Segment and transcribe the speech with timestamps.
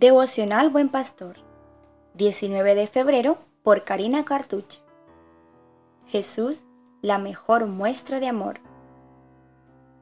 [0.00, 1.36] Devocional Buen Pastor,
[2.14, 4.80] 19 de febrero, por Karina Cartuche.
[6.06, 6.64] Jesús,
[7.02, 8.60] la mejor muestra de amor.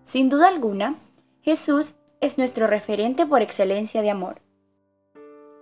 [0.05, 0.95] Sin duda alguna,
[1.43, 4.41] Jesús es nuestro referente por excelencia de amor.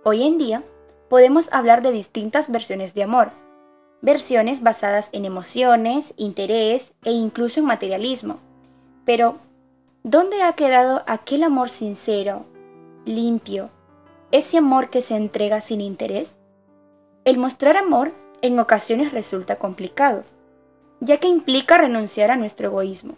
[0.03, 0.63] Hoy en día,
[1.09, 3.31] podemos hablar de distintas versiones de amor,
[4.03, 8.37] versiones basadas en emociones, interés e incluso en materialismo.
[9.03, 9.39] Pero,
[10.03, 12.45] ¿dónde ha quedado aquel amor sincero,
[13.03, 13.71] limpio,
[14.31, 16.37] ese amor que se entrega sin interés?
[17.23, 20.23] El mostrar amor en ocasiones resulta complicado,
[20.99, 23.15] ya que implica renunciar a nuestro egoísmo.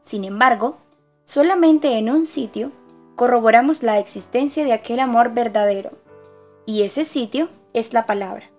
[0.00, 0.76] Sin embargo,
[1.24, 2.70] solamente en un sitio
[3.16, 5.90] corroboramos la existencia de aquel amor verdadero,
[6.66, 8.50] y ese sitio es la palabra.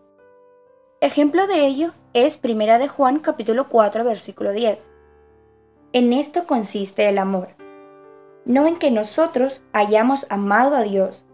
[1.00, 4.90] Ejemplo de ello es 1 de Juan capítulo 4 versículo 10.
[5.94, 7.50] En esto consiste el amor,
[8.46, 11.26] no en que nosotros hayamos amado a Dios,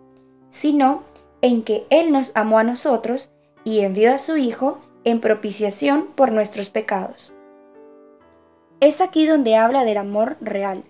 [0.50, 1.04] sino
[1.42, 3.32] en que Él nos amó a nosotros
[3.64, 7.34] y envió a su Hijo en propiciación por nuestros pecados.
[8.80, 10.84] Es aquí donde habla del amor real,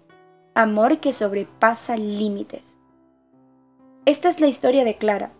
[0.54, 2.78] amor que sobrepasa límites.
[4.06, 5.32] Esta es la historia de Clara,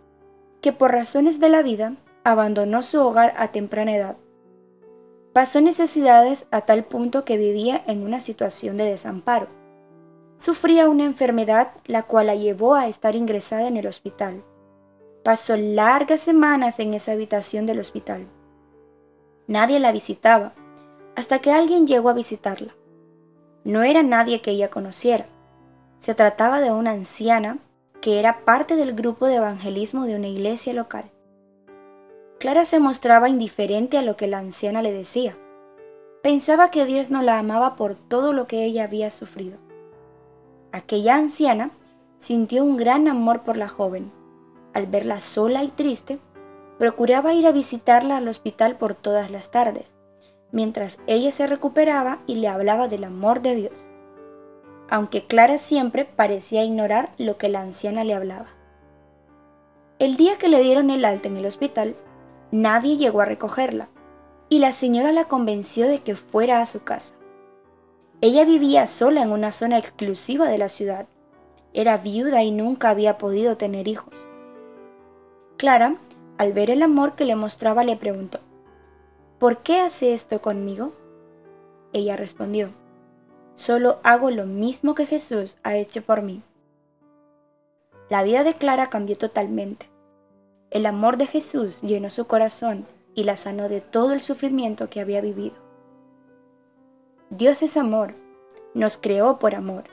[0.62, 4.18] que por razones de la vida abandonó su hogar a temprana edad.
[5.34, 9.59] Pasó necesidades a tal punto que vivía en una situación de desamparo
[10.40, 14.42] Sufría una enfermedad la cual la llevó a estar ingresada en el hospital.
[15.22, 18.26] Pasó largas semanas en esa habitación del hospital.
[19.48, 20.54] Nadie la visitaba,
[21.18, 22.74] hasta que alguien llegó a visitarla.
[23.66, 25.26] No era nadie que ella conociera.
[26.00, 27.58] Se trataba de una anciana
[28.00, 31.12] que era parte del grupo de evangelismo de una iglesia local.
[32.40, 35.36] Clara se mostraba indiferente a lo que la anciana le decía.
[36.24, 39.69] Pensaba que Dios no la amaba por todo lo que ella había sufrido.
[40.72, 41.72] Aquella anciana
[42.20, 44.12] sintió un gran amor por la joven.
[44.74, 46.20] Al verla sola y triste,
[46.78, 49.96] procuraba ir a visitarla al hospital por todas las tardes,
[50.52, 53.90] mientras ella se recuperaba y le hablaba del amor de Dios,
[54.90, 58.48] aunque Clara siempre parecía ignorar lo que la anciana le hablaba.
[60.00, 61.96] El día que le dieron el alta en el hospital,
[62.52, 63.90] nadie llegó a recogerla,
[64.48, 67.14] y la señora la convenció de que fuera a su casa.
[68.22, 71.08] Ella vivía sola en una zona exclusiva de la ciudad.
[71.72, 74.26] Era viuda y nunca había podido tener hijos.
[75.56, 75.96] Clara,
[76.38, 78.40] al ver el amor que le mostraba, le preguntó,
[79.40, 80.92] ¿Por qué hace esto conmigo?
[81.94, 82.72] Ella respondió,
[83.56, 86.42] Solo hago lo mismo que Jesús ha hecho por mí.
[88.10, 89.90] La vida de Clara cambió totalmente.
[90.72, 95.00] El amor de Jesús llenó su corazón y la sanó de todo el sufrimiento que
[95.00, 95.69] había vivido.
[97.32, 98.16] Dios es amor,
[98.74, 99.84] nos creó por amor,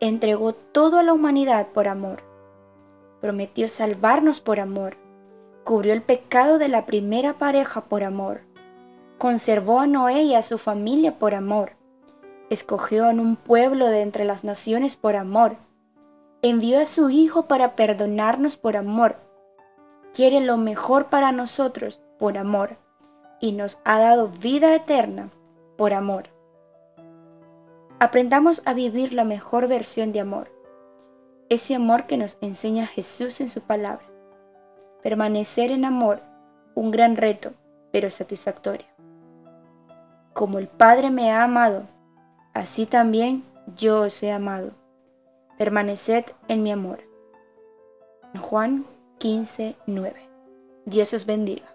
[0.00, 2.22] entregó todo a la humanidad por amor,
[3.20, 4.96] prometió salvarnos por amor,
[5.62, 8.40] cubrió el pecado de la primera pareja por amor,
[9.18, 11.72] conservó a Noé y a su familia por amor,
[12.48, 15.56] escogió en un pueblo de entre las naciones por amor,
[16.40, 19.16] envió a su Hijo para perdonarnos por amor,
[20.14, 22.78] quiere lo mejor para nosotros por amor,
[23.38, 25.28] y nos ha dado vida eterna
[25.76, 26.33] por amor.
[28.00, 30.50] Aprendamos a vivir la mejor versión de amor,
[31.48, 34.04] ese amor que nos enseña Jesús en su palabra.
[35.02, 36.20] Permanecer en amor,
[36.74, 37.52] un gran reto,
[37.92, 38.86] pero satisfactorio.
[40.32, 41.84] Como el Padre me ha amado,
[42.52, 43.44] así también
[43.76, 44.72] yo os he amado.
[45.56, 46.98] Permaneced en mi amor.
[48.40, 48.84] Juan
[49.18, 50.28] 15, 9.
[50.86, 51.73] Dios os bendiga.